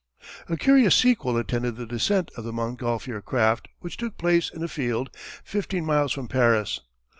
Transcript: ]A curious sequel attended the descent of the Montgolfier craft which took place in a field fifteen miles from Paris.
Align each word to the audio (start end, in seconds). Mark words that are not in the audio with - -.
]A 0.49 0.57
curious 0.57 0.95
sequel 0.95 1.37
attended 1.37 1.75
the 1.75 1.85
descent 1.85 2.31
of 2.35 2.43
the 2.43 2.51
Montgolfier 2.51 3.21
craft 3.21 3.67
which 3.81 3.97
took 3.97 4.17
place 4.17 4.49
in 4.49 4.63
a 4.63 4.67
field 4.67 5.11
fifteen 5.43 5.85
miles 5.85 6.11
from 6.11 6.27
Paris. 6.27 6.79